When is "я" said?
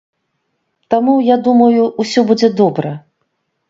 1.29-1.39